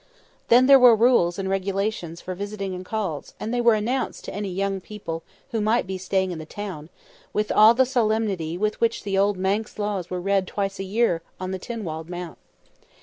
Then 0.47 0.65
there 0.65 0.79
were 0.79 0.95
rules 0.95 1.37
and 1.37 1.47
regulations 1.47 2.21
for 2.21 2.33
visiting 2.33 2.73
and 2.73 2.83
calls; 2.83 3.35
and 3.39 3.53
they 3.53 3.61
were 3.61 3.75
announced 3.75 4.25
to 4.25 4.33
any 4.33 4.49
young 4.51 4.81
people 4.81 5.21
who 5.51 5.61
might 5.61 5.85
be 5.85 5.99
staying 5.99 6.31
in 6.31 6.39
the 6.39 6.45
town, 6.47 6.89
with 7.33 7.51
all 7.51 7.75
the 7.75 7.85
solemnity 7.85 8.57
with 8.57 8.81
which 8.81 9.03
the 9.03 9.15
old 9.15 9.37
Manx 9.37 9.77
laws 9.77 10.09
were 10.09 10.19
read 10.19 10.51
once 10.57 10.79
a 10.79 10.83
year 10.83 11.21
on 11.39 11.51
the 11.51 11.59
Tinwald 11.59 12.09
Mount. 12.09 12.39